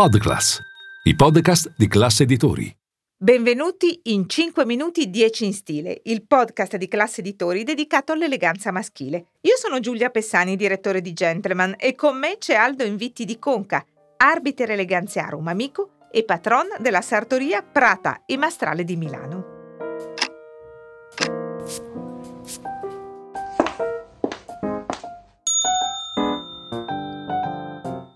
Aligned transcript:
Podclass, 0.00 0.58
i 1.02 1.14
podcast 1.14 1.74
di 1.76 1.86
classe 1.86 2.22
editori. 2.22 2.74
Benvenuti 3.18 4.00
in 4.04 4.26
5 4.26 4.64
minuti 4.64 5.10
10 5.10 5.44
in 5.44 5.52
stile, 5.52 6.00
il 6.04 6.26
podcast 6.26 6.76
di 6.78 6.88
classe 6.88 7.20
editori 7.20 7.64
dedicato 7.64 8.12
all'eleganza 8.12 8.70
maschile. 8.70 9.32
Io 9.42 9.56
sono 9.58 9.78
Giulia 9.78 10.08
Pessani, 10.08 10.56
direttore 10.56 11.02
di 11.02 11.12
Gentleman, 11.12 11.74
e 11.76 11.94
con 11.94 12.16
me 12.18 12.38
c'è 12.38 12.54
Aldo 12.54 12.82
Invitti 12.82 13.26
di 13.26 13.38
Conca, 13.38 13.84
arbiter 14.16 14.70
eleganziarum 14.70 15.46
amico 15.48 15.90
e 16.10 16.24
patron 16.24 16.68
della 16.78 17.02
sartoria 17.02 17.62
Prata 17.62 18.22
e 18.24 18.38
Mastrale 18.38 18.84
di 18.84 18.96
Milano. 18.96 19.44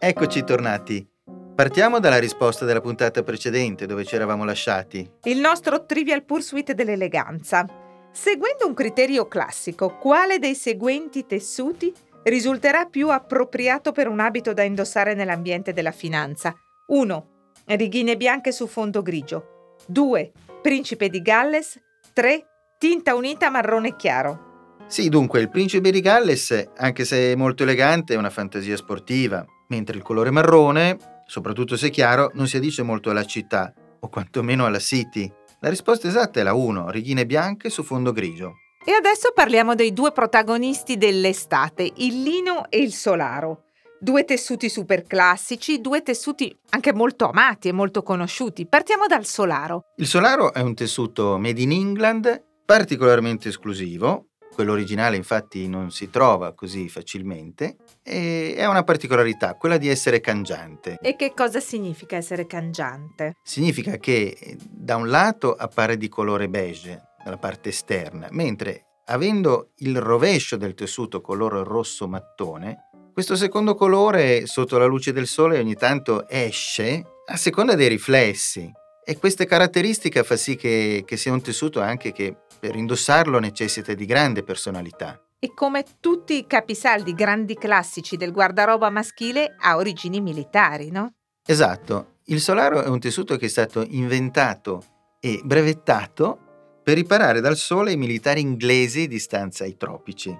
Eccoci 0.00 0.42
tornati. 0.42 1.17
Partiamo 1.58 1.98
dalla 1.98 2.20
risposta 2.20 2.64
della 2.64 2.80
puntata 2.80 3.24
precedente 3.24 3.84
dove 3.84 4.04
ci 4.04 4.14
eravamo 4.14 4.44
lasciati. 4.44 5.10
Il 5.24 5.40
nostro 5.40 5.86
Trivial 5.86 6.22
Pursuit 6.22 6.70
dell'eleganza. 6.70 7.66
Seguendo 8.12 8.64
un 8.68 8.74
criterio 8.74 9.26
classico, 9.26 9.96
quale 9.96 10.38
dei 10.38 10.54
seguenti 10.54 11.26
tessuti 11.26 11.92
risulterà 12.22 12.84
più 12.84 13.10
appropriato 13.10 13.90
per 13.90 14.06
un 14.06 14.20
abito 14.20 14.52
da 14.52 14.62
indossare 14.62 15.14
nell'ambiente 15.14 15.72
della 15.72 15.90
finanza? 15.90 16.54
1. 16.86 17.28
Righine 17.64 18.16
bianche 18.16 18.52
su 18.52 18.68
fondo 18.68 19.02
grigio. 19.02 19.74
2. 19.86 20.30
Principe 20.62 21.08
di 21.08 21.20
Galles. 21.20 21.76
3. 22.12 22.46
Tinta 22.78 23.16
unita 23.16 23.50
marrone 23.50 23.96
chiaro. 23.96 24.76
Sì, 24.86 25.08
dunque, 25.08 25.40
il 25.40 25.50
principe 25.50 25.90
di 25.90 26.00
Galles, 26.00 26.70
anche 26.76 27.04
se 27.04 27.34
molto 27.34 27.64
elegante, 27.64 28.14
è 28.14 28.16
una 28.16 28.30
fantasia 28.30 28.76
sportiva, 28.76 29.44
mentre 29.66 29.96
il 29.96 30.04
colore 30.04 30.30
marrone 30.30 31.16
soprattutto 31.28 31.76
se 31.76 31.90
chiaro, 31.90 32.30
non 32.34 32.48
si 32.48 32.56
addice 32.56 32.82
molto 32.82 33.10
alla 33.10 33.24
città, 33.24 33.72
o 34.00 34.08
quantomeno 34.08 34.64
alla 34.64 34.78
City. 34.78 35.30
La 35.60 35.68
risposta 35.68 36.08
esatta 36.08 36.40
è 36.40 36.42
la 36.42 36.54
1, 36.54 36.90
righine 36.90 37.26
bianche 37.26 37.68
su 37.68 37.82
fondo 37.82 38.12
grigio. 38.12 38.54
E 38.84 38.92
adesso 38.92 39.32
parliamo 39.34 39.74
dei 39.74 39.92
due 39.92 40.12
protagonisti 40.12 40.96
dell'estate, 40.96 41.92
il 41.96 42.22
lino 42.22 42.70
e 42.70 42.78
il 42.78 42.92
solaro. 42.92 43.64
Due 44.00 44.24
tessuti 44.24 44.70
super 44.70 45.02
classici, 45.02 45.80
due 45.80 46.02
tessuti 46.02 46.56
anche 46.70 46.94
molto 46.94 47.28
amati 47.28 47.68
e 47.68 47.72
molto 47.72 48.02
conosciuti. 48.02 48.66
Partiamo 48.66 49.06
dal 49.06 49.26
solaro. 49.26 49.82
Il 49.96 50.06
solaro 50.06 50.54
è 50.54 50.60
un 50.60 50.74
tessuto 50.74 51.36
made 51.36 51.60
in 51.60 51.72
England 51.72 52.46
particolarmente 52.64 53.48
esclusivo, 53.48 54.28
quello 54.58 54.72
originale 54.72 55.14
infatti 55.14 55.68
non 55.68 55.92
si 55.92 56.10
trova 56.10 56.52
così 56.52 56.88
facilmente 56.88 57.76
e 58.02 58.56
è 58.56 58.66
una 58.66 58.82
particolarità, 58.82 59.54
quella 59.54 59.76
di 59.76 59.86
essere 59.86 60.18
cangiante. 60.18 60.98
E 61.00 61.14
che 61.14 61.32
cosa 61.32 61.60
significa 61.60 62.16
essere 62.16 62.44
cangiante? 62.48 63.36
Significa 63.44 63.98
che 63.98 64.36
eh, 64.36 64.56
da 64.68 64.96
un 64.96 65.10
lato 65.10 65.54
appare 65.54 65.96
di 65.96 66.08
colore 66.08 66.48
beige 66.48 67.00
dalla 67.22 67.36
parte 67.36 67.68
esterna, 67.68 68.26
mentre 68.32 68.86
avendo 69.04 69.70
il 69.76 70.00
rovescio 70.00 70.56
del 70.56 70.74
tessuto 70.74 71.20
color 71.20 71.64
rosso 71.64 72.08
mattone, 72.08 72.88
questo 73.12 73.36
secondo 73.36 73.76
colore 73.76 74.46
sotto 74.46 74.76
la 74.76 74.86
luce 74.86 75.12
del 75.12 75.28
sole 75.28 75.60
ogni 75.60 75.76
tanto 75.76 76.28
esce 76.28 77.04
a 77.26 77.36
seconda 77.36 77.76
dei 77.76 77.86
riflessi 77.86 78.68
e 79.04 79.18
questa 79.18 79.44
caratteristica 79.44 80.24
fa 80.24 80.34
sì 80.34 80.56
che, 80.56 81.04
che 81.06 81.16
sia 81.16 81.32
un 81.32 81.42
tessuto 81.42 81.80
anche 81.80 82.10
che 82.10 82.36
per 82.58 82.76
indossarlo 82.76 83.38
necessita 83.38 83.94
di 83.94 84.06
grande 84.06 84.42
personalità. 84.42 85.20
E 85.38 85.54
come 85.54 85.84
tutti 86.00 86.36
i 86.36 86.46
capisaldi 86.46 87.14
grandi 87.14 87.54
classici 87.54 88.16
del 88.16 88.32
guardaroba 88.32 88.90
maschile 88.90 89.54
ha 89.58 89.76
origini 89.76 90.20
militari, 90.20 90.90
no? 90.90 91.12
Esatto. 91.46 92.16
Il 92.24 92.40
solaro 92.40 92.82
è 92.82 92.88
un 92.88 92.98
tessuto 92.98 93.36
che 93.36 93.46
è 93.46 93.48
stato 93.48 93.84
inventato 93.88 94.84
e 95.20 95.40
brevettato 95.44 96.80
per 96.82 96.96
riparare 96.96 97.40
dal 97.40 97.56
sole 97.56 97.92
i 97.92 97.96
militari 97.96 98.40
inglesi 98.40 99.06
di 99.06 99.18
stanza 99.18 99.64
ai 99.64 99.76
tropici. 99.76 100.36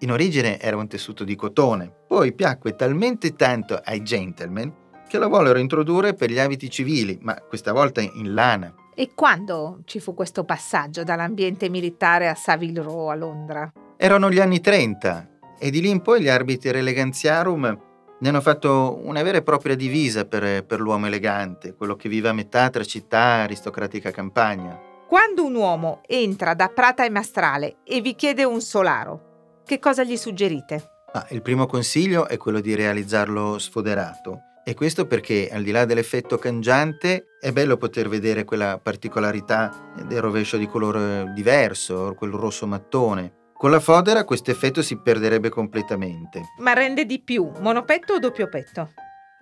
In 0.00 0.12
origine 0.12 0.60
era 0.60 0.76
un 0.76 0.88
tessuto 0.88 1.24
di 1.24 1.34
cotone, 1.34 1.90
poi 2.06 2.34
piacque 2.34 2.76
talmente 2.76 3.34
tanto 3.34 3.80
ai 3.82 4.02
gentleman 4.02 4.72
che 5.08 5.18
lo 5.18 5.28
vollero 5.28 5.58
introdurre 5.58 6.14
per 6.14 6.30
gli 6.30 6.38
abiti 6.38 6.68
civili, 6.68 7.18
ma 7.22 7.34
questa 7.40 7.72
volta 7.72 8.00
in 8.00 8.34
lana. 8.34 8.74
E 8.96 9.10
quando 9.12 9.80
ci 9.86 9.98
fu 9.98 10.14
questo 10.14 10.44
passaggio 10.44 11.02
dall'ambiente 11.02 11.68
militare 11.68 12.28
a 12.28 12.36
Savile 12.36 12.80
Row 12.80 13.08
a 13.08 13.16
Londra? 13.16 13.72
Erano 13.96 14.30
gli 14.30 14.38
anni 14.38 14.60
30 14.60 15.30
e 15.58 15.70
di 15.70 15.80
lì 15.80 15.88
in 15.90 16.00
poi 16.00 16.22
gli 16.22 16.28
arbitri 16.28 16.68
eleganziarum 16.68 17.80
ne 18.20 18.28
hanno 18.28 18.40
fatto 18.40 19.00
una 19.02 19.24
vera 19.24 19.38
e 19.38 19.42
propria 19.42 19.74
divisa 19.74 20.26
per, 20.26 20.64
per 20.64 20.78
l'uomo 20.78 21.06
elegante, 21.06 21.74
quello 21.74 21.96
che 21.96 22.08
vive 22.08 22.28
a 22.28 22.32
metà 22.32 22.70
tra 22.70 22.84
città 22.84 23.38
e 23.38 23.40
aristocratica 23.40 24.12
campagna. 24.12 24.78
Quando 25.08 25.44
un 25.44 25.56
uomo 25.56 26.00
entra 26.06 26.54
da 26.54 26.68
Prata 26.68 27.04
e 27.04 27.10
Mastrale 27.10 27.78
e 27.82 28.00
vi 28.00 28.14
chiede 28.14 28.44
un 28.44 28.60
solaro, 28.60 29.62
che 29.64 29.80
cosa 29.80 30.04
gli 30.04 30.16
suggerite? 30.16 30.90
Ah, 31.12 31.26
il 31.30 31.42
primo 31.42 31.66
consiglio 31.66 32.28
è 32.28 32.36
quello 32.36 32.60
di 32.60 32.76
realizzarlo 32.76 33.58
sfoderato 33.58 34.52
e 34.66 34.72
questo 34.72 35.06
perché, 35.06 35.50
al 35.52 35.62
di 35.62 35.70
là 35.70 35.84
dell'effetto 35.84 36.38
cangiante, 36.38 37.36
è 37.38 37.52
bello 37.52 37.76
poter 37.76 38.08
vedere 38.08 38.44
quella 38.44 38.80
particolarità 38.82 39.92
del 40.06 40.22
rovescio 40.22 40.56
di 40.56 40.66
colore 40.66 41.30
diverso, 41.34 42.14
quel 42.16 42.30
rosso 42.30 42.66
mattone. 42.66 43.50
Con 43.52 43.70
la 43.70 43.78
fodera 43.78 44.24
questo 44.24 44.50
effetto 44.50 44.80
si 44.80 44.96
perderebbe 44.96 45.50
completamente. 45.50 46.40
Ma 46.60 46.72
rende 46.72 47.04
di 47.04 47.20
più, 47.20 47.50
monopetto 47.60 48.14
o 48.14 48.18
doppio 48.18 48.48
petto? 48.48 48.92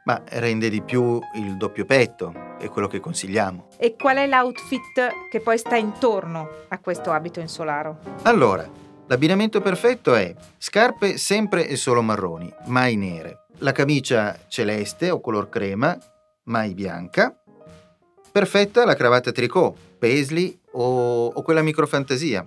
Ma 0.04 0.20
rende 0.30 0.68
di 0.68 0.82
più 0.82 1.20
il 1.36 1.56
doppio 1.56 1.84
petto, 1.84 2.56
è 2.58 2.68
quello 2.68 2.88
che 2.88 2.98
consigliamo. 2.98 3.68
E 3.78 3.94
qual 3.94 4.16
è 4.16 4.26
l'outfit 4.26 5.28
che 5.30 5.40
poi 5.40 5.56
sta 5.56 5.76
intorno 5.76 6.48
a 6.68 6.80
questo 6.80 7.12
abito 7.12 7.38
insolaro? 7.38 8.00
Allora, 8.22 8.68
l'abbinamento 9.06 9.60
perfetto 9.60 10.16
è 10.16 10.34
scarpe 10.58 11.16
sempre 11.16 11.68
e 11.68 11.76
solo 11.76 12.02
marroni, 12.02 12.52
mai 12.66 12.96
nere 12.96 13.41
la 13.62 13.72
camicia 13.72 14.38
celeste 14.48 15.10
o 15.10 15.20
color 15.20 15.48
crema, 15.48 15.96
mai 16.44 16.74
bianca. 16.74 17.34
Perfetta 18.30 18.84
la 18.84 18.94
cravatta 18.94 19.30
tricot, 19.30 19.76
paisley 19.98 20.58
o, 20.72 21.26
o 21.26 21.42
quella 21.42 21.62
microfantasia. 21.62 22.46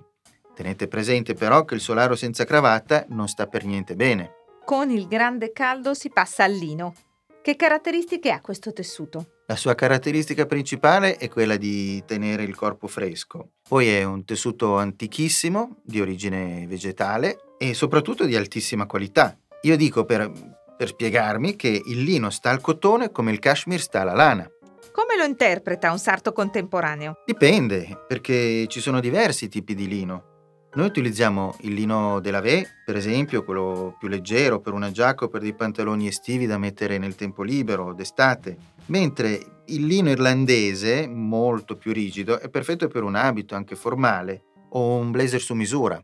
Tenete 0.54 0.88
presente 0.88 1.34
però 1.34 1.64
che 1.64 1.74
il 1.74 1.80
solaro 1.80 2.16
senza 2.16 2.44
cravatta 2.44 3.06
non 3.08 3.28
sta 3.28 3.46
per 3.46 3.64
niente 3.64 3.94
bene. 3.94 4.32
Con 4.64 4.90
il 4.90 5.06
grande 5.06 5.52
caldo 5.52 5.94
si 5.94 6.10
passa 6.10 6.44
al 6.44 6.52
lino. 6.52 6.94
Che 7.42 7.56
caratteristiche 7.56 8.30
ha 8.30 8.40
questo 8.40 8.72
tessuto? 8.72 9.42
La 9.46 9.56
sua 9.56 9.74
caratteristica 9.74 10.44
principale 10.44 11.16
è 11.16 11.28
quella 11.28 11.56
di 11.56 12.02
tenere 12.04 12.42
il 12.42 12.56
corpo 12.56 12.88
fresco. 12.88 13.52
Poi 13.68 13.88
è 13.88 14.02
un 14.02 14.24
tessuto 14.24 14.76
antichissimo, 14.76 15.76
di 15.84 16.00
origine 16.00 16.66
vegetale 16.66 17.54
e 17.56 17.72
soprattutto 17.72 18.24
di 18.24 18.34
altissima 18.34 18.86
qualità. 18.86 19.38
Io 19.62 19.76
dico 19.76 20.04
per 20.04 20.55
per 20.76 20.88
spiegarmi 20.88 21.56
che 21.56 21.82
il 21.84 22.02
lino 22.02 22.30
sta 22.30 22.50
al 22.50 22.60
cotone 22.60 23.10
come 23.10 23.32
il 23.32 23.38
cashmere 23.38 23.80
sta 23.80 24.02
alla 24.02 24.14
lana. 24.14 24.50
Come 24.92 25.16
lo 25.16 25.24
interpreta 25.24 25.90
un 25.90 25.98
sarto 25.98 26.32
contemporaneo? 26.32 27.22
Dipende, 27.24 28.04
perché 28.06 28.66
ci 28.66 28.80
sono 28.80 29.00
diversi 29.00 29.48
tipi 29.48 29.74
di 29.74 29.88
lino. 29.88 30.34
Noi 30.76 30.86
utilizziamo 30.86 31.56
il 31.60 31.72
lino 31.72 32.20
della 32.20 32.42
V, 32.42 32.62
per 32.84 32.96
esempio, 32.96 33.44
quello 33.44 33.96
più 33.98 34.08
leggero 34.08 34.60
per 34.60 34.74
una 34.74 34.90
giacca 34.90 35.24
o 35.24 35.28
per 35.28 35.40
dei 35.40 35.54
pantaloni 35.54 36.06
estivi 36.06 36.46
da 36.46 36.58
mettere 36.58 36.98
nel 36.98 37.14
tempo 37.14 37.42
libero 37.42 37.94
d'estate, 37.94 38.56
mentre 38.86 39.62
il 39.66 39.86
lino 39.86 40.10
irlandese, 40.10 41.08
molto 41.08 41.76
più 41.76 41.92
rigido, 41.92 42.38
è 42.38 42.50
perfetto 42.50 42.88
per 42.88 43.04
un 43.04 43.14
abito 43.14 43.54
anche 43.54 43.74
formale 43.74 44.42
o 44.70 44.96
un 44.96 45.10
blazer 45.10 45.40
su 45.40 45.54
misura. 45.54 45.98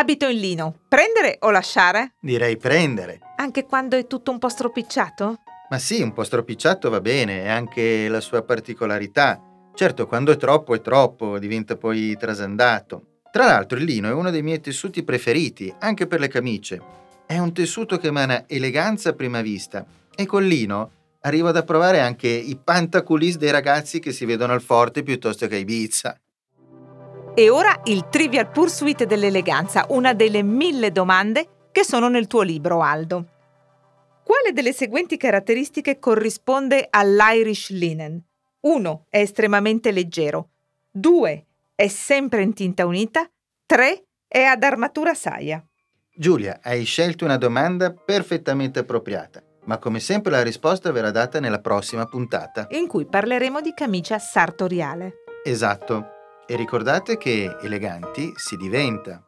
Abito 0.00 0.26
in 0.28 0.40
lino, 0.40 0.76
prendere 0.88 1.36
o 1.40 1.50
lasciare? 1.50 2.14
Direi 2.22 2.56
prendere. 2.56 3.18
Anche 3.36 3.66
quando 3.66 3.98
è 3.98 4.06
tutto 4.06 4.30
un 4.30 4.38
po' 4.38 4.48
stropicciato? 4.48 5.40
Ma 5.68 5.78
sì, 5.78 6.00
un 6.00 6.14
po' 6.14 6.24
stropicciato 6.24 6.88
va 6.88 7.02
bene, 7.02 7.42
è 7.42 7.48
anche 7.48 8.08
la 8.08 8.20
sua 8.20 8.40
particolarità. 8.40 9.38
Certo, 9.74 10.06
quando 10.06 10.32
è 10.32 10.38
troppo 10.38 10.74
è 10.74 10.80
troppo, 10.80 11.38
diventa 11.38 11.76
poi 11.76 12.16
trasandato. 12.16 13.18
Tra 13.30 13.44
l'altro 13.44 13.76
il 13.76 13.84
lino 13.84 14.08
è 14.08 14.12
uno 14.14 14.30
dei 14.30 14.40
miei 14.40 14.60
tessuti 14.60 15.02
preferiti, 15.02 15.70
anche 15.80 16.06
per 16.06 16.18
le 16.20 16.28
camicie. 16.28 16.80
È 17.26 17.36
un 17.36 17.52
tessuto 17.52 17.98
che 17.98 18.06
emana 18.06 18.44
eleganza 18.46 19.10
a 19.10 19.12
prima 19.12 19.42
vista 19.42 19.84
e 20.16 20.24
col 20.24 20.46
lino 20.46 20.92
arrivo 21.20 21.48
ad 21.48 21.58
approvare 21.58 22.00
anche 22.00 22.26
i 22.26 22.56
pantaculis 22.56 23.36
dei 23.36 23.50
ragazzi 23.50 23.98
che 24.00 24.12
si 24.12 24.24
vedono 24.24 24.54
al 24.54 24.62
forte 24.62 25.02
piuttosto 25.02 25.46
che 25.46 25.56
a 25.56 25.58
Ibiza. 25.58 26.18
E 27.34 27.48
ora 27.48 27.80
il 27.84 28.08
Trivial 28.08 28.50
Pursuit 28.50 29.04
dell'eleganza, 29.04 29.86
una 29.90 30.12
delle 30.14 30.42
mille 30.42 30.90
domande 30.90 31.68
che 31.70 31.84
sono 31.84 32.08
nel 32.08 32.26
tuo 32.26 32.42
libro, 32.42 32.82
Aldo. 32.82 33.26
Quale 34.24 34.52
delle 34.52 34.72
seguenti 34.72 35.16
caratteristiche 35.16 36.00
corrisponde 36.00 36.88
all'Irish 36.90 37.70
linen? 37.70 38.20
1. 38.60 39.06
È 39.08 39.18
estremamente 39.18 39.92
leggero. 39.92 40.48
2. 40.90 41.46
È 41.74 41.86
sempre 41.86 42.42
in 42.42 42.52
tinta 42.52 42.84
unita. 42.84 43.28
3. 43.64 44.04
È 44.26 44.42
ad 44.42 44.62
armatura 44.64 45.14
saia. 45.14 45.64
Giulia, 46.12 46.58
hai 46.62 46.84
scelto 46.84 47.24
una 47.24 47.38
domanda 47.38 47.92
perfettamente 47.92 48.80
appropriata, 48.80 49.42
ma 49.64 49.78
come 49.78 50.00
sempre 50.00 50.32
la 50.32 50.42
risposta 50.42 50.90
verrà 50.90 51.12
data 51.12 51.40
nella 51.40 51.60
prossima 51.60 52.04
puntata. 52.06 52.66
In 52.70 52.88
cui 52.88 53.06
parleremo 53.06 53.60
di 53.60 53.72
camicia 53.72 54.18
sartoriale. 54.18 55.22
Esatto. 55.44 56.18
E 56.50 56.56
ricordate 56.56 57.16
che 57.16 57.58
eleganti 57.62 58.32
si 58.34 58.56
diventa. 58.56 59.24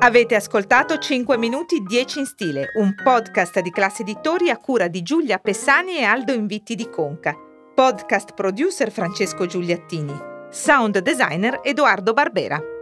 Avete 0.00 0.34
ascoltato 0.34 0.98
5 0.98 1.38
minuti 1.38 1.80
10 1.80 2.18
in 2.18 2.26
stile, 2.26 2.66
un 2.78 2.94
podcast 3.02 3.60
di 3.60 3.70
classe 3.70 4.02
editori 4.02 4.50
a 4.50 4.58
cura 4.58 4.88
di 4.88 5.00
Giulia 5.00 5.38
Pessani 5.38 5.96
e 5.96 6.02
Aldo 6.02 6.34
Invitti 6.34 6.74
di 6.74 6.90
Conca. 6.90 7.34
Podcast 7.74 8.34
producer 8.34 8.92
Francesco 8.92 9.46
Giuliattini. 9.46 10.14
Sound 10.50 10.98
designer 10.98 11.60
Edoardo 11.62 12.12
Barbera. 12.12 12.73